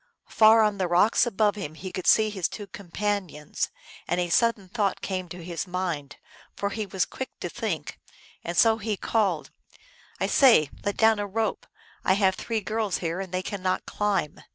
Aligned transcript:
Far 0.29 0.63
on 0.63 0.79
the 0.79 0.87
rocks 0.87 1.27
above 1.27 1.53
him 1.55 1.75
he 1.75 1.91
could 1.91 2.07
see 2.07 2.31
his 2.31 2.47
two 2.49 2.65
companions, 2.65 3.69
and 4.07 4.19
a 4.19 4.29
sudden 4.29 4.67
thought 4.67 4.99
came 5.01 5.29
to 5.29 5.43
his 5.43 5.67
mind, 5.67 6.15
for 6.55 6.71
he 6.71 6.87
was 6.87 7.05
quick 7.05 7.39
to 7.41 7.49
think; 7.49 7.99
and 8.43 8.57
so 8.57 8.77
he 8.79 8.97
called, 8.97 9.51
"I 10.19 10.25
say, 10.25 10.71
let 10.83 10.97
down 10.97 11.19
a 11.19 11.27
rope; 11.27 11.67
I 12.03 12.13
have 12.13 12.33
three 12.33 12.61
girls 12.61 12.97
here, 12.97 13.19
and 13.19 13.31
they 13.31 13.43
cannot 13.43 13.85
climb." 13.85 14.39